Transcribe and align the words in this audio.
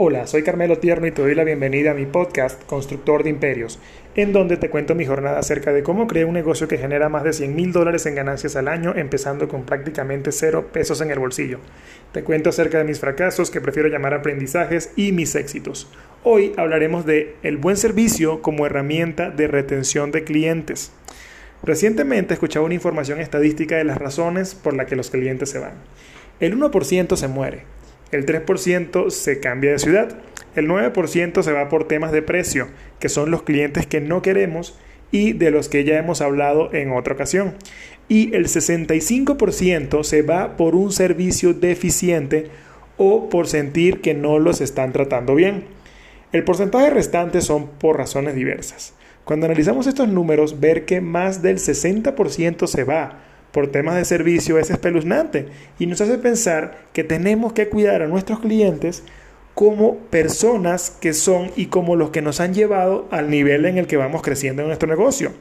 Hola, 0.00 0.28
soy 0.28 0.44
Carmelo 0.44 0.78
Tierno 0.78 1.08
y 1.08 1.10
te 1.10 1.22
doy 1.22 1.34
la 1.34 1.42
bienvenida 1.42 1.90
a 1.90 1.94
mi 1.94 2.06
podcast 2.06 2.64
Constructor 2.66 3.24
de 3.24 3.30
Imperios, 3.30 3.80
en 4.14 4.32
donde 4.32 4.56
te 4.56 4.70
cuento 4.70 4.94
mi 4.94 5.04
jornada 5.04 5.40
acerca 5.40 5.72
de 5.72 5.82
cómo 5.82 6.06
creé 6.06 6.24
un 6.24 6.34
negocio 6.34 6.68
que 6.68 6.78
genera 6.78 7.08
más 7.08 7.24
de 7.24 7.32
100 7.32 7.56
mil 7.56 7.72
dólares 7.72 8.06
en 8.06 8.14
ganancias 8.14 8.54
al 8.54 8.68
año, 8.68 8.94
empezando 8.94 9.48
con 9.48 9.64
prácticamente 9.64 10.30
cero 10.30 10.68
pesos 10.72 11.00
en 11.00 11.10
el 11.10 11.18
bolsillo. 11.18 11.58
Te 12.12 12.22
cuento 12.22 12.50
acerca 12.50 12.78
de 12.78 12.84
mis 12.84 13.00
fracasos, 13.00 13.50
que 13.50 13.60
prefiero 13.60 13.88
llamar 13.88 14.14
aprendizajes, 14.14 14.92
y 14.94 15.10
mis 15.10 15.34
éxitos. 15.34 15.90
Hoy 16.22 16.52
hablaremos 16.56 17.04
de 17.04 17.34
el 17.42 17.56
buen 17.56 17.76
servicio 17.76 18.40
como 18.40 18.66
herramienta 18.66 19.30
de 19.30 19.48
retención 19.48 20.12
de 20.12 20.22
clientes. 20.22 20.92
Recientemente 21.64 22.34
escuchaba 22.34 22.66
una 22.66 22.74
información 22.74 23.18
estadística 23.18 23.74
de 23.74 23.82
las 23.82 23.98
razones 23.98 24.54
por 24.54 24.76
las 24.76 24.86
que 24.86 24.94
los 24.94 25.10
clientes 25.10 25.50
se 25.50 25.58
van. 25.58 25.74
El 26.38 26.56
1% 26.56 27.16
se 27.16 27.26
muere, 27.26 27.64
el 28.12 28.26
3% 28.26 29.10
se 29.10 29.40
cambia 29.40 29.72
de 29.72 29.78
ciudad, 29.78 30.18
el 30.54 30.66
9% 30.68 31.42
se 31.42 31.52
va 31.52 31.68
por 31.68 31.86
temas 31.86 32.12
de 32.12 32.22
precio, 32.22 32.68
que 32.98 33.08
son 33.08 33.30
los 33.30 33.42
clientes 33.42 33.86
que 33.86 34.00
no 34.00 34.22
queremos 34.22 34.78
y 35.10 35.32
de 35.32 35.50
los 35.50 35.68
que 35.68 35.84
ya 35.84 35.98
hemos 35.98 36.20
hablado 36.20 36.72
en 36.74 36.92
otra 36.92 37.14
ocasión. 37.14 37.54
Y 38.08 38.34
el 38.34 38.46
65% 38.46 40.02
se 40.02 40.22
va 40.22 40.56
por 40.56 40.74
un 40.74 40.92
servicio 40.92 41.54
deficiente 41.54 42.50
o 42.96 43.28
por 43.28 43.46
sentir 43.46 44.00
que 44.00 44.14
no 44.14 44.38
los 44.38 44.60
están 44.60 44.92
tratando 44.92 45.34
bien. 45.34 45.64
El 46.32 46.44
porcentaje 46.44 46.90
restante 46.90 47.40
son 47.40 47.68
por 47.68 47.96
razones 47.96 48.34
diversas. 48.34 48.94
Cuando 49.24 49.46
analizamos 49.46 49.86
estos 49.86 50.08
números, 50.08 50.58
ver 50.60 50.84
que 50.84 51.00
más 51.00 51.42
del 51.42 51.58
60% 51.58 52.66
se 52.66 52.84
va 52.84 53.20
por 53.58 53.72
temas 53.72 53.96
de 53.96 54.04
servicio 54.04 54.56
es 54.60 54.70
espeluznante 54.70 55.48
y 55.80 55.86
nos 55.86 56.00
hace 56.00 56.16
pensar 56.16 56.78
que 56.92 57.02
tenemos 57.02 57.52
que 57.54 57.68
cuidar 57.68 58.02
a 58.02 58.06
nuestros 58.06 58.38
clientes 58.38 59.02
como 59.52 59.96
personas 59.96 60.90
que 60.90 61.12
son 61.12 61.50
y 61.56 61.66
como 61.66 61.96
los 61.96 62.10
que 62.10 62.22
nos 62.22 62.38
han 62.38 62.54
llevado 62.54 63.08
al 63.10 63.30
nivel 63.30 63.64
en 63.64 63.76
el 63.76 63.88
que 63.88 63.96
vamos 63.96 64.22
creciendo 64.22 64.62
en 64.62 64.68
nuestro 64.68 64.88
negocio. 64.88 65.32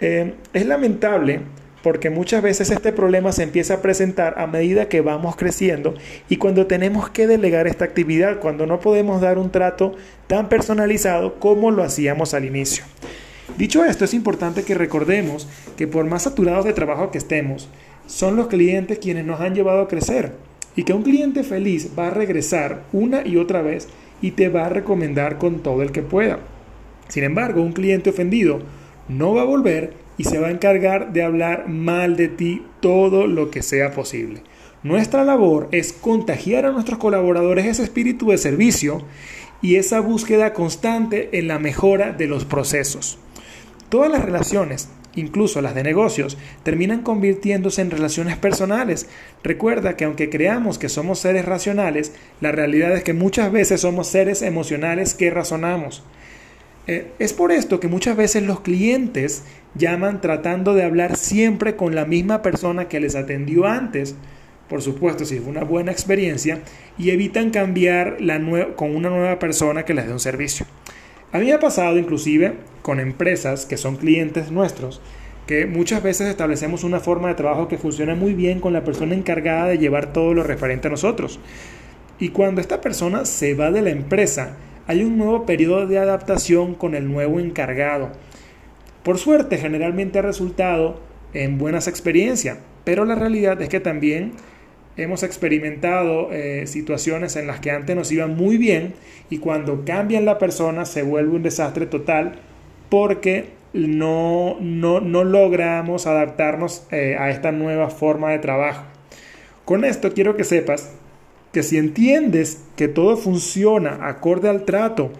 Eh, 0.00 0.36
es 0.54 0.64
lamentable 0.64 1.42
porque 1.82 2.08
muchas 2.08 2.42
veces 2.42 2.70
este 2.70 2.94
problema 2.94 3.30
se 3.32 3.42
empieza 3.42 3.74
a 3.74 3.82
presentar 3.82 4.38
a 4.38 4.46
medida 4.46 4.88
que 4.88 5.02
vamos 5.02 5.36
creciendo 5.36 5.96
y 6.30 6.38
cuando 6.38 6.66
tenemos 6.66 7.10
que 7.10 7.26
delegar 7.26 7.66
esta 7.66 7.84
actividad, 7.84 8.40
cuando 8.40 8.64
no 8.64 8.80
podemos 8.80 9.20
dar 9.20 9.36
un 9.36 9.50
trato 9.50 9.96
tan 10.28 10.48
personalizado 10.48 11.38
como 11.38 11.70
lo 11.72 11.82
hacíamos 11.82 12.32
al 12.32 12.46
inicio. 12.46 12.84
Dicho 13.58 13.84
esto, 13.84 14.04
es 14.04 14.14
importante 14.14 14.62
que 14.62 14.76
recordemos 14.76 15.48
que 15.76 15.88
por 15.88 16.04
más 16.04 16.22
saturados 16.22 16.64
de 16.64 16.72
trabajo 16.72 17.10
que 17.10 17.18
estemos, 17.18 17.68
son 18.06 18.36
los 18.36 18.46
clientes 18.46 19.00
quienes 19.00 19.24
nos 19.24 19.40
han 19.40 19.56
llevado 19.56 19.82
a 19.82 19.88
crecer 19.88 20.34
y 20.76 20.84
que 20.84 20.92
un 20.92 21.02
cliente 21.02 21.42
feliz 21.42 21.90
va 21.98 22.06
a 22.06 22.10
regresar 22.10 22.84
una 22.92 23.26
y 23.26 23.36
otra 23.36 23.60
vez 23.60 23.88
y 24.22 24.30
te 24.30 24.48
va 24.48 24.66
a 24.66 24.68
recomendar 24.68 25.38
con 25.38 25.58
todo 25.58 25.82
el 25.82 25.90
que 25.90 26.02
pueda. 26.02 26.38
Sin 27.08 27.24
embargo, 27.24 27.60
un 27.60 27.72
cliente 27.72 28.10
ofendido 28.10 28.60
no 29.08 29.34
va 29.34 29.42
a 29.42 29.46
volver 29.46 29.94
y 30.18 30.22
se 30.22 30.38
va 30.38 30.46
a 30.46 30.52
encargar 30.52 31.12
de 31.12 31.24
hablar 31.24 31.68
mal 31.68 32.16
de 32.16 32.28
ti 32.28 32.62
todo 32.78 33.26
lo 33.26 33.50
que 33.50 33.62
sea 33.62 33.90
posible. 33.90 34.42
Nuestra 34.84 35.24
labor 35.24 35.66
es 35.72 35.92
contagiar 35.92 36.64
a 36.64 36.70
nuestros 36.70 37.00
colaboradores 37.00 37.66
ese 37.66 37.82
espíritu 37.82 38.30
de 38.30 38.38
servicio 38.38 39.02
y 39.60 39.74
esa 39.74 39.98
búsqueda 39.98 40.52
constante 40.52 41.36
en 41.36 41.48
la 41.48 41.58
mejora 41.58 42.12
de 42.12 42.28
los 42.28 42.44
procesos. 42.44 43.18
Todas 43.88 44.10
las 44.12 44.24
relaciones, 44.24 44.88
incluso 45.14 45.62
las 45.62 45.74
de 45.74 45.82
negocios, 45.82 46.36
terminan 46.62 47.02
convirtiéndose 47.02 47.80
en 47.80 47.90
relaciones 47.90 48.36
personales. 48.36 49.08
Recuerda 49.42 49.96
que 49.96 50.04
aunque 50.04 50.28
creamos 50.28 50.78
que 50.78 50.88
somos 50.88 51.20
seres 51.20 51.46
racionales, 51.46 52.12
la 52.40 52.52
realidad 52.52 52.94
es 52.94 53.02
que 53.02 53.14
muchas 53.14 53.50
veces 53.50 53.80
somos 53.80 54.08
seres 54.08 54.42
emocionales 54.42 55.14
que 55.14 55.30
razonamos. 55.30 56.02
Eh, 56.86 57.12
es 57.18 57.32
por 57.32 57.52
esto 57.52 57.80
que 57.80 57.88
muchas 57.88 58.16
veces 58.16 58.42
los 58.42 58.60
clientes 58.60 59.44
llaman 59.74 60.20
tratando 60.20 60.74
de 60.74 60.84
hablar 60.84 61.16
siempre 61.16 61.76
con 61.76 61.94
la 61.94 62.04
misma 62.04 62.42
persona 62.42 62.88
que 62.88 63.00
les 63.00 63.14
atendió 63.14 63.66
antes, 63.66 64.16
por 64.68 64.82
supuesto 64.82 65.24
si 65.24 65.38
fue 65.38 65.50
una 65.50 65.64
buena 65.64 65.92
experiencia, 65.92 66.60
y 66.98 67.10
evitan 67.10 67.50
cambiar 67.50 68.18
con 68.76 68.94
una 68.94 69.10
nueva 69.10 69.38
persona 69.38 69.84
que 69.84 69.94
les 69.94 70.06
dé 70.06 70.12
un 70.12 70.20
servicio. 70.20 70.66
A 71.30 71.58
pasado 71.58 71.98
inclusive 71.98 72.54
con 72.88 73.00
empresas 73.00 73.66
que 73.66 73.76
son 73.76 73.96
clientes 73.96 74.50
nuestros, 74.50 75.02
que 75.46 75.66
muchas 75.66 76.02
veces 76.02 76.26
establecemos 76.26 76.84
una 76.84 77.00
forma 77.00 77.28
de 77.28 77.34
trabajo 77.34 77.68
que 77.68 77.76
funciona 77.76 78.14
muy 78.14 78.32
bien 78.32 78.60
con 78.60 78.72
la 78.72 78.82
persona 78.82 79.14
encargada 79.14 79.66
de 79.66 79.76
llevar 79.76 80.14
todo 80.14 80.32
lo 80.32 80.42
referente 80.42 80.88
a 80.88 80.90
nosotros. 80.90 81.38
Y 82.18 82.30
cuando 82.30 82.62
esta 82.62 82.80
persona 82.80 83.26
se 83.26 83.52
va 83.52 83.70
de 83.70 83.82
la 83.82 83.90
empresa, 83.90 84.56
hay 84.86 85.04
un 85.04 85.18
nuevo 85.18 85.44
periodo 85.44 85.86
de 85.86 85.98
adaptación 85.98 86.74
con 86.74 86.94
el 86.94 87.12
nuevo 87.12 87.40
encargado. 87.40 88.12
Por 89.02 89.18
suerte, 89.18 89.58
generalmente 89.58 90.20
ha 90.20 90.22
resultado 90.22 90.98
en 91.34 91.58
buenas 91.58 91.88
experiencias, 91.88 92.56
pero 92.84 93.04
la 93.04 93.16
realidad 93.16 93.60
es 93.60 93.68
que 93.68 93.80
también 93.80 94.32
hemos 94.96 95.24
experimentado 95.24 96.32
eh, 96.32 96.66
situaciones 96.66 97.36
en 97.36 97.48
las 97.48 97.60
que 97.60 97.70
antes 97.70 97.94
nos 97.94 98.10
iba 98.12 98.26
muy 98.28 98.56
bien 98.56 98.94
y 99.28 99.40
cuando 99.40 99.84
cambian 99.84 100.24
la 100.24 100.38
persona 100.38 100.86
se 100.86 101.02
vuelve 101.02 101.36
un 101.36 101.42
desastre 101.42 101.84
total 101.84 102.47
porque 102.88 103.50
no, 103.72 104.56
no, 104.60 105.00
logramos 105.00 106.06
adaptarnos 106.06 106.86
eh, 106.90 107.16
a 107.18 107.30
esta 107.30 107.52
nueva 107.52 107.90
forma 107.90 108.30
de 108.30 108.38
trabajo. 108.38 108.84
Con 109.64 109.84
esto 109.84 110.12
quiero 110.12 110.36
que 110.36 110.44
sepas 110.44 110.92
que 111.52 111.62
si 111.62 111.76
entiendes 111.76 112.64
que 112.76 112.88
todo 112.88 113.16
funciona 113.16 114.08
acorde 114.08 114.48
al 114.48 114.64
trato 114.64 115.10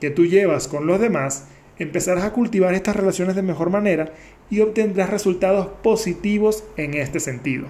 que 0.00 0.10
tú 0.10 0.26
llevas 0.26 0.68
con 0.68 0.86
los 0.86 1.00
demás, 1.00 1.48
empezarás 1.78 2.24
a 2.24 2.32
cultivar 2.32 2.74
estas 2.74 2.96
relaciones 2.96 3.36
de 3.36 3.42
mejor 3.42 3.70
manera 3.70 4.12
y 4.50 4.60
obtendrás 4.60 5.10
resultados 5.10 5.68
positivos 5.82 6.64
en 6.76 6.94
este 6.94 7.20
sentido. 7.20 7.66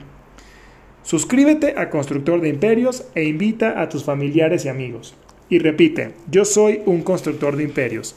Suscríbete 1.02 1.74
a 1.78 1.88
Constructor 1.88 2.40
de 2.40 2.48
Imperios 2.48 3.06
e 3.14 3.24
invita 3.24 3.80
a 3.80 3.88
tus 3.88 4.04
familiares 4.04 4.64
y 4.64 4.68
amigos. 4.68 5.14
Y 5.48 5.60
repite, 5.60 6.12
yo 6.28 6.44
soy 6.44 6.82
un 6.84 7.02
constructor 7.02 7.56
de 7.56 7.62
imperios. 7.62 8.16